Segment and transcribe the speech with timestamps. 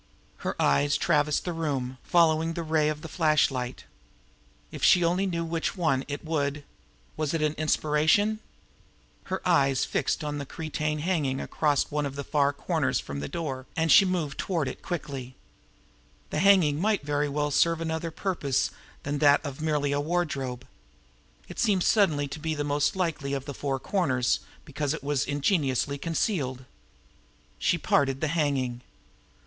[0.37, 3.83] Her eyes traversed the room, following the ray of the flashlight.
[4.71, 6.63] If she only knew which one, it would
[7.15, 8.39] Was it an inspiration?
[9.25, 13.19] Her eyes had fixed on the cretonne hanging across one of the far corners from
[13.19, 15.35] the door, and she moved toward it now quickly.
[16.31, 18.71] The hanging might very well serve for an other purpose
[19.03, 20.65] than that of merely a wardrobe!
[21.47, 25.25] It seemed suddenly to be the most likely of the four corners because it was
[25.25, 26.65] ingeniously concealed.
[27.59, 28.81] She parted the hanging.